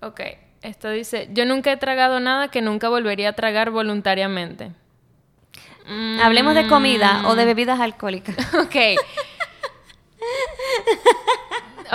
Ok. 0.01 0.22
Esto 0.63 0.89
dice, 0.89 1.29
yo 1.32 1.46
nunca 1.46 1.72
he 1.72 1.77
tragado 1.77 2.20
nada 2.20 2.48
que 2.50 2.62
nunca 2.63 2.89
volvería 2.89 3.29
a 3.29 3.34
tragar 3.34 3.70
voluntariamente. 3.70 4.72
Hablemos 6.22 6.56
de 6.56 6.67
comida 6.67 7.22
o 7.27 7.36
de 7.36 7.44
Mm. 7.44 7.48
bebidas 7.48 7.79
alcohólicas. 7.79 8.36
Ok. 8.56 8.75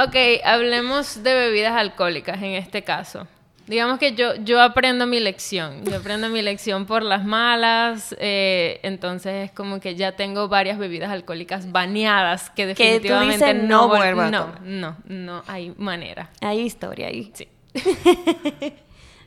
ok, 0.06 0.16
hablemos 0.44 1.22
de 1.22 1.34
bebidas 1.34 1.75
alcohólicas 1.76 2.37
en 2.38 2.52
este 2.54 2.82
caso. 2.82 3.26
Digamos 3.66 3.99
que 3.99 4.14
yo, 4.14 4.35
yo 4.37 4.61
aprendo 4.61 5.07
mi 5.07 5.21
lección. 5.21 5.85
Yo 5.85 5.97
aprendo 5.99 6.28
mi 6.28 6.42
lección 6.42 6.85
por 6.87 7.02
las 7.02 7.25
malas. 7.25 8.14
eh, 8.19 8.81
entonces 8.83 9.47
es 9.47 9.52
como 9.52 9.78
que 9.81 9.95
ya 9.95 10.12
tengo 10.12 10.49
varias 10.49 10.78
bebidas 10.78 11.11
alcohólicas 11.11 11.71
baneadas 11.73 12.50
que 12.50 12.62
tú 12.64 12.69
definitivamente 12.69 13.52
dices, 13.54 13.69
no 13.69 13.88
vol- 13.88 13.97
vuelvo 13.99 14.21
a 14.23 14.31
no, 14.31 14.40
tomar. 14.47 14.62
no, 14.62 14.97
no 15.07 15.42
hay 15.47 15.75
manera. 15.78 16.31
Hay 16.40 16.61
historia 16.61 17.07
ahí. 17.09 17.31
Sí. 17.35 17.49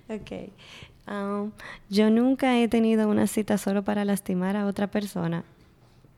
Ok. 0.07 0.51
Um, 1.07 1.51
yo 1.89 2.09
nunca 2.11 2.57
he 2.59 2.67
tenido 2.67 3.07
una 3.07 3.25
cita 3.27 3.57
solo 3.57 3.83
para 3.83 4.05
lastimar 4.05 4.55
a 4.55 4.65
otra 4.67 4.87
persona. 4.87 5.43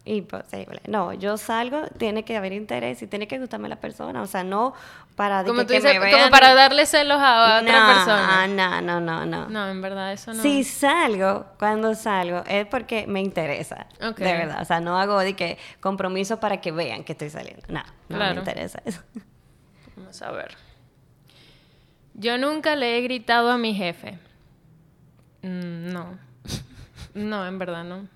Imposible. 0.07 0.79
No, 0.87 1.11
yo 1.13 1.35
salgo, 1.37 1.81
tiene 1.97 2.23
que 2.23 2.37
haber 2.37 2.53
interés 2.53 3.01
y 3.01 3.07
tiene 3.07 3.27
que 3.27 3.39
gustarme 3.39 3.67
la 3.67 3.75
persona. 3.75 4.21
O 4.21 4.25
sea, 4.25 4.41
no 4.43 4.73
para 5.17 5.43
Como 5.43 5.59
que, 5.59 5.65
tú 5.65 5.67
que 5.69 5.75
dices, 5.81 5.99
me 5.99 6.11
como 6.11 6.29
para 6.29 6.53
darle 6.53 6.85
celos 6.85 7.17
a 7.19 7.59
otra 7.59 7.79
no, 7.79 7.93
persona. 7.93 8.47
No, 8.47 8.81
no, 8.81 9.01
no, 9.01 9.25
no. 9.25 9.49
No, 9.49 9.67
en 9.67 9.81
verdad 9.81 10.13
eso 10.13 10.33
no. 10.33 10.41
Si 10.41 10.63
salgo, 10.63 11.45
cuando 11.59 11.93
salgo, 11.93 12.43
es 12.47 12.65
porque 12.67 13.05
me 13.05 13.19
interesa. 13.19 13.87
De 13.99 14.13
verdad. 14.23 14.61
O 14.61 14.65
sea, 14.65 14.79
no 14.79 14.97
hago 14.97 15.19
de 15.19 15.35
que 15.35 15.57
compromiso 15.81 16.39
para 16.39 16.61
que 16.61 16.71
vean 16.71 17.03
que 17.03 17.11
estoy 17.11 17.29
saliendo. 17.29 17.63
No, 17.67 17.83
no 18.07 18.15
Claro. 18.15 18.35
me 18.35 18.39
interesa 18.39 18.81
eso. 18.85 19.01
Vamos 19.97 20.21
a 20.21 20.31
ver. 20.31 20.55
Yo 22.13 22.37
nunca 22.37 22.77
le 22.77 22.97
he 22.97 23.01
gritado 23.01 23.51
a 23.51 23.57
mi 23.57 23.73
jefe. 23.73 24.17
Mm, 25.41 25.91
no. 25.91 26.17
No, 27.13 27.45
en 27.45 27.59
verdad 27.59 27.83
no. 27.83 28.07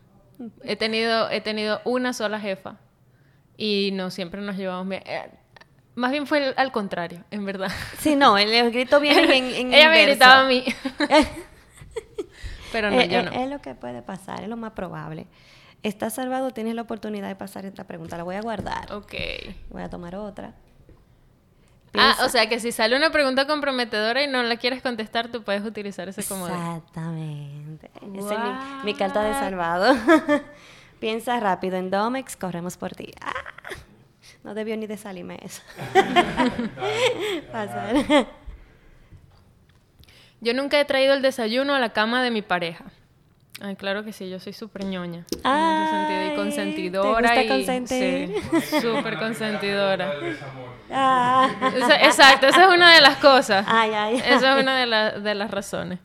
He 0.64 0.76
tenido, 0.76 1.30
he 1.30 1.42
tenido 1.42 1.82
una 1.86 2.14
sola 2.14 2.40
jefa 2.40 2.78
y 3.58 3.92
no 3.94 4.10
siempre 4.12 4.42
nos 4.42 4.56
llevamos 4.58 4.88
bien. 4.88 5.04
Eh, 5.06 5.30
más 5.96 6.12
bien 6.12 6.26
fue 6.26 6.44
al- 6.46 6.54
al 6.58 6.72
contrario, 6.72 7.24
en 7.32 7.46
verdad. 7.46 7.70
Sí, 8.00 8.16
no, 8.16 8.38
el, 8.38 8.50
el 8.52 8.72
grito 8.72 9.00
viene 9.00 9.38
en, 9.38 9.46
en 9.46 9.74
Ella 9.74 9.90
me 9.90 10.02
inverso. 10.02 10.06
gritaba 10.12 10.42
a 10.42 10.48
mí. 10.48 10.64
Pero 12.72 12.90
no, 12.90 13.00
Eh, 13.02 13.08
yo 13.10 13.20
eh, 13.20 13.24
no. 13.24 13.32
Es 13.32 13.50
lo 13.50 13.62
que 13.62 13.76
puede 13.76 14.02
pasar, 14.02 14.42
es 14.44 14.48
lo 14.50 14.58
más 14.58 14.72
probable. 14.74 15.28
Estás 15.84 16.14
salvado, 16.14 16.52
tienes 16.52 16.76
la 16.76 16.84
oportunidad 16.84 17.28
de 17.28 17.36
pasar 17.36 17.66
esta 17.66 17.86
pregunta. 17.86 18.16
La 18.18 18.24
voy 18.24 18.36
a 18.36 18.42
guardar. 18.42 18.92
Ok. 18.94 19.14
Voy 19.70 19.82
a 19.82 19.90
tomar 19.90 20.16
otra. 20.16 20.54
Ah, 21.94 22.16
o 22.26 22.30
sea 22.30 22.48
que 22.48 22.60
si 22.60 22.72
sale 22.72 22.96
una 22.96 23.12
pregunta 23.12 23.48
comprometedora 23.48 24.24
y 24.24 24.28
no 24.28 24.42
la 24.44 24.56
quieres 24.58 24.82
contestar, 24.82 25.28
tú 25.28 25.44
puedes 25.44 25.64
utilizar 25.64 26.08
ese 26.08 26.24
comodín. 26.24 26.56
Exactamente. 26.56 27.92
Esa 28.16 28.34
es 28.34 28.40
mi, 28.40 28.86
mi 28.86 28.94
carta 28.94 29.24
de 29.24 29.34
salvado. 29.34 29.94
Piensa 31.00 31.40
rápido 31.40 31.78
en 31.78 31.90
Domex, 31.90 32.38
corremos 32.38 32.78
por 32.78 32.92
ti. 32.92 33.12
Ah, 33.22 33.34
no 34.44 34.54
debió 34.54 34.78
ni 34.78 34.88
de 34.88 34.98
salirme 34.98 35.40
eso. 35.44 35.62
Pasar. 37.52 38.28
Yo 40.40 40.54
nunca 40.54 40.80
he 40.80 40.86
traído 40.86 41.14
el 41.14 41.22
desayuno 41.22 41.76
a 41.76 41.80
la 41.80 41.94
cama 41.94 42.24
de 42.24 42.32
mi 42.32 42.42
pareja. 42.42 42.86
Ay, 43.64 43.76
claro 43.76 44.04
que 44.04 44.12
sí, 44.12 44.28
yo 44.30 44.40
soy 44.40 44.54
súper 44.54 44.86
ñoña. 44.86 45.26
En 45.32 45.40
Ay, 45.44 45.84
ese 45.84 45.92
sentido, 45.92 46.26
y 46.26 46.30
¿te 46.30 46.36
consentidora. 46.36 47.30
gusta 47.56 47.76
y? 47.76 47.88
Sí, 47.88 48.34
súper 48.82 49.20
consentidora. 49.20 50.14
Ah. 50.92 51.48
Esa- 51.78 51.96
exacto, 52.06 52.48
esa 52.48 52.64
es 52.68 52.70
una 52.76 52.94
de 52.96 53.02
las 53.02 53.18
cosas. 53.18 53.66
Ay, 53.68 53.92
ay, 53.94 54.16
Esa 54.26 54.56
es 54.58 54.64
una 54.64 54.78
de, 54.78 54.86
la- 54.88 55.12
de 55.20 55.36
las 55.36 55.52
razones. 55.52 56.00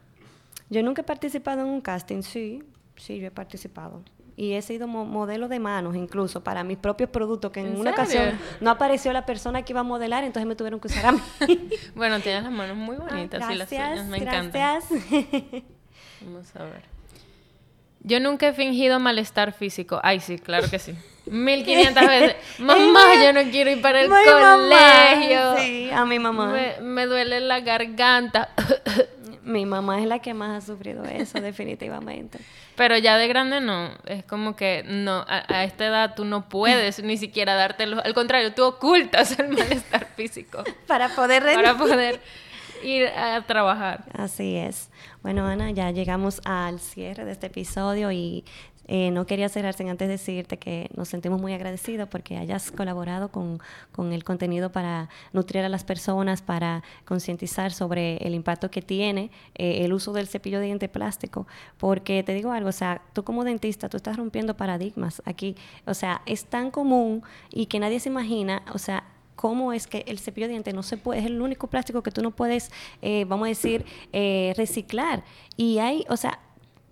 Yo 0.69 0.83
nunca 0.83 1.01
he 1.01 1.05
participado 1.05 1.63
en 1.63 1.69
un 1.69 1.81
casting, 1.81 2.23
sí, 2.23 2.63
sí, 2.97 3.19
yo 3.21 3.29
he 3.29 3.31
participado. 3.31 4.03
Y 4.37 4.53
he 4.53 4.61
sido 4.61 4.87
mo- 4.87 5.07
modelo 5.07 5.49
de 5.49 5.59
manos, 5.59 5.97
incluso 5.97 6.45
para 6.45 6.63
mis 6.63 6.77
propios 6.77 7.09
productos, 7.09 7.53
que 7.53 7.61
en, 7.61 7.69
¿En 7.69 7.77
una 7.81 7.93
serio? 8.05 8.23
ocasión 8.27 8.39
no 8.61 8.71
apareció 8.71 9.15
la 9.15 9.25
persona 9.25 9.63
que 9.63 9.73
iba 9.73 9.81
a 9.81 9.85
modelar, 9.85 10.25
entonces 10.25 10.47
me 10.47 10.57
tuvieron 10.57 10.79
que 10.79 10.89
usar 10.89 11.07
a 11.07 11.13
mí. 11.13 11.21
Bueno, 11.95 12.21
tienes 12.21 12.43
las 12.43 12.53
manos 12.53 12.77
muy 12.77 12.97
bonitas 12.97 13.51
y 13.51 13.55
las 13.55 13.73
uñas 13.73 14.05
me 14.07 14.19
encantan. 14.19 14.51
gracias. 14.53 15.03
Vamos 16.21 16.55
a 16.55 16.65
ver. 16.65 16.96
Yo 18.01 18.21
nunca 18.21 18.49
he 18.49 18.53
fingido 18.53 19.01
malestar 19.01 19.53
físico. 19.53 20.01
Ay, 20.03 20.21
sí, 20.21 20.39
claro 20.39 20.69
que 20.71 20.79
sí. 20.79 20.95
1500 21.27 22.07
veces. 22.07 22.37
Mamá, 22.59 23.01
yo 23.23 23.33
no 23.33 23.43
quiero 23.51 23.71
ir 23.71 23.81
para 23.83 24.01
el 24.01 24.09
mamá, 24.09 24.23
colegio. 24.25 25.57
Sí, 25.59 25.91
a 25.91 26.05
mi 26.05 26.19
mamá. 26.21 26.47
Me, 26.53 26.81
me 26.81 27.07
duele 27.07 27.41
la 27.41 27.61
garganta. 27.61 28.51
Mi 29.43 29.65
mamá 29.65 30.01
es 30.01 30.09
la 30.09 30.19
que 30.19 30.35
más 30.35 30.61
ha 30.65 30.67
sufrido 30.67 31.05
eso, 31.05 31.41
definitivamente. 31.41 32.41
Pero 32.75 32.99
ya 32.99 33.17
de 33.17 33.29
grande 33.29 33.61
no. 33.61 33.91
Es 34.05 34.25
como 34.25 34.57
que 34.57 34.83
no, 34.85 35.25
a, 35.29 35.45
a 35.49 35.63
esta 35.63 35.87
edad 35.87 36.15
tú 36.17 36.25
no 36.25 36.49
puedes 36.49 37.01
ni 37.01 37.17
siquiera 37.17 37.55
dártelo. 37.55 38.03
Al 38.05 38.13
contrario, 38.13 38.53
tú 38.55 38.65
ocultas 38.65 39.39
el 39.39 39.51
malestar 39.51 40.09
físico 40.17 40.65
Para 40.89 41.11
poder 41.11 41.45
rendir. 41.45 41.65
para 41.65 41.79
poder 41.79 42.21
ir 42.83 43.09
a 43.09 43.45
trabajar. 43.47 44.05
Así 44.13 44.57
es. 44.57 44.91
Bueno, 45.23 45.47
Ana, 45.47 45.71
ya 45.71 45.91
llegamos 45.91 46.41
al 46.45 46.81
cierre 46.81 47.25
de 47.25 47.33
este 47.33 47.47
episodio 47.47 48.11
y 48.13 48.45
eh, 48.89 49.11
no 49.11 49.27
quería 49.27 49.49
cerrar 49.49 49.75
sin 49.75 49.89
antes 49.89 50.09
decirte 50.09 50.59
que 50.59 50.89
nos 50.95 51.09
sentimos 51.09 51.41
muy 51.41 51.53
agradecidos 51.53 52.09
porque 52.09 52.37
hayas 52.37 52.71
colaborado 52.71 53.31
con, 53.31 53.59
con 53.91 54.13
el 54.13 54.23
contenido 54.23 54.71
para 54.71 55.09
nutrir 55.33 55.65
a 55.65 55.69
las 55.69 55.83
personas, 55.83 56.41
para 56.41 56.85
concientizar 57.05 57.73
sobre 57.73 58.19
el 58.19 58.35
impacto 58.35 58.71
que 58.71 58.83
tiene 58.83 59.31
eh, 59.57 59.85
el 59.85 59.93
uso 59.93 60.13
del 60.13 60.29
cepillo 60.29 60.61
de 60.61 60.67
diente 60.67 60.89
plástico. 60.89 61.47
Porque 61.79 62.23
te 62.23 62.33
digo 62.33 62.53
algo, 62.53 62.69
o 62.69 62.73
sea, 62.73 63.03
tú 63.13 63.25
como 63.25 63.43
dentista, 63.45 63.89
tú 63.89 63.97
estás 63.97 64.17
rompiendo 64.17 64.57
paradigmas 64.57 65.21
aquí. 65.25 65.57
O 65.85 65.95
sea, 65.95 66.23
es 66.27 66.45
tan 66.45 66.71
común 66.71 67.23
y 67.51 67.67
que 67.67 67.81
nadie 67.81 67.99
se 67.99 68.09
imagina, 68.09 68.63
o 68.73 68.79
sea, 68.79 69.05
cómo 69.37 69.73
es 69.73 69.87
que 69.87 70.05
el 70.09 70.19
cepillo 70.19 70.47
de 70.47 70.53
dientes 70.53 70.75
no 70.75 70.83
se 70.83 70.97
puede, 70.97 71.21
es 71.21 71.27
el 71.27 71.41
único 71.41 71.69
plástico 71.69 72.03
que 72.03 72.11
tú 72.11 72.23
no 72.23 72.31
puedes, 72.31 72.71
eh, 73.03 73.25
vamos 73.29 73.47
a 73.47 73.49
decir, 73.51 73.85
eh, 74.13 74.55
reciclar. 74.57 75.23
Y 75.57 75.79
hay, 75.79 76.05
o 76.09 76.17
sea, 76.17 76.41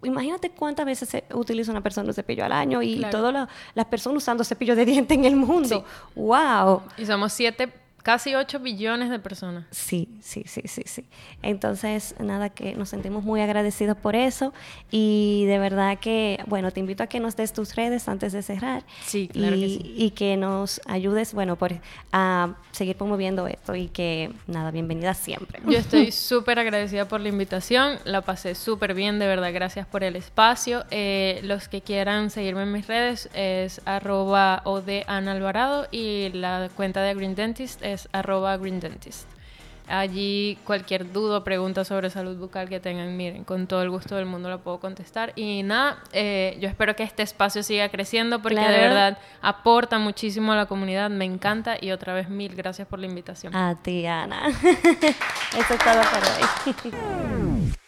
imagínate 0.03 0.51
cuántas 0.51 0.87
veces 0.87 1.09
se 1.09 1.25
utiliza 1.33 1.71
una 1.71 1.81
persona 1.81 2.09
un 2.09 2.15
cepillo 2.15 2.45
al 2.45 2.53
año 2.53 2.83
y 2.83 3.05
todas 3.11 3.49
las 3.75 3.87
personas 3.87 4.19
usando 4.19 4.45
cepillo 4.45 4.77
de 4.77 4.85
diente 4.85 5.15
en 5.15 5.25
el 5.25 5.37
mundo. 5.37 5.85
¡Wow! 6.15 6.83
Y 6.99 7.07
somos 7.07 7.33
siete 7.33 7.84
Casi 8.05 8.35
8 8.35 8.59
billones 8.59 9.09
de 9.09 9.19
personas. 9.19 9.65
Sí, 9.71 10.11
sí, 10.21 10.45
sí, 10.47 10.61
sí, 10.67 10.83
sí. 10.85 11.07
Entonces, 11.41 12.15
nada, 12.21 12.51
que 12.51 12.75
nos 12.75 12.91
sentimos 12.91 13.25
muy 13.25 13.41
agradecidos 13.41 13.97
por 13.97 14.15
eso 14.15 14.53
y 14.91 15.47
de 15.47 15.59
verdad 15.59 15.99
que, 15.99 16.39
bueno, 16.47 16.71
te 16.71 16.81
invito 16.81 17.03
a 17.03 17.07
que 17.07 17.19
nos 17.19 17.35
des 17.35 17.55
tus 17.55 17.75
redes 17.77 18.07
antes 18.07 18.35
de 18.35 18.43
cerrar. 18.43 18.85
Sí, 19.07 19.27
claro 19.29 19.57
y, 19.57 19.61
que 19.61 19.69
sí. 19.69 19.95
Y 19.97 20.11
que 20.11 20.37
nos 20.37 20.83
ayudes, 20.85 21.33
bueno, 21.33 21.57
por, 21.57 21.73
a 22.13 22.57
seguir 22.73 22.95
promoviendo 22.95 23.47
esto 23.47 23.75
y 23.75 23.89
que, 23.89 24.31
nada, 24.47 24.71
bienvenida 24.71 25.15
siempre. 25.15 25.63
Yo 25.67 25.79
estoy 25.79 26.13
súper 26.13 26.59
agradecida 26.59 27.09
por 27.09 27.23
la 27.23 27.31
invitación, 27.31 27.99
la 28.05 28.21
pasé 28.21 28.55
súper 28.55 28.93
bien, 28.93 29.19
de 29.19 29.27
verdad, 29.27 29.51
gracias 29.51 29.87
por 29.87 30.05
el 30.05 30.17
espacio. 30.17 30.85
Eh, 30.91 31.41
los 31.43 31.69
que 31.69 31.81
quieran 31.81 32.29
seguirme 32.29 32.65
en 32.65 32.73
mis 32.73 32.87
redes 32.87 33.31
es 33.33 33.81
arroba 33.87 34.63
y 35.91 36.29
la 36.35 36.69
cuenta 36.77 37.01
de 37.01 37.15
Green 37.15 37.35
Dentist 37.35 37.83
es 37.83 37.94
arroba 38.13 38.57
Green 38.57 38.81
Dentist. 38.81 39.29
Allí 39.87 40.57
cualquier 40.65 41.13
duda 41.13 41.39
o 41.39 41.45
pregunta 41.45 41.85
sobre 41.85 42.09
salud 42.09 42.39
bucal 42.39 42.71
que 42.71 42.81
tengan, 42.81 43.19
miren, 43.19 43.45
con 43.45 43.67
todo 43.67 43.83
el 43.83 43.91
gusto 43.91 44.17
del 44.17 44.25
mundo 44.25 44.49
la 44.49 44.57
puedo 44.57 44.81
contestar. 44.81 45.35
Y 45.37 45.63
nada, 45.63 45.99
eh, 46.13 46.57
yo 46.59 46.69
espero 46.69 46.97
que 46.97 47.03
este 47.03 47.23
espacio 47.23 47.63
siga 47.63 47.91
creciendo 47.91 48.41
porque 48.41 48.61
de 48.61 48.79
verdad 48.79 49.19
aporta 49.43 49.99
muchísimo 49.99 50.53
a 50.53 50.57
la 50.57 50.67
comunidad, 50.67 51.11
me 51.11 51.27
encanta 51.27 51.77
y 51.79 51.91
otra 51.91 52.15
vez 52.15 52.31
mil 52.31 52.55
gracias 52.57 52.89
por 52.89 52.99
la 52.99 53.07
invitación. 53.07 53.55
A 53.55 53.75
ti, 53.83 54.07
Ana. 54.07 54.49
Eso 54.49 55.75
es 55.75 55.79
todo 55.79 56.01
para 56.03 56.37
hoy. 56.39 57.75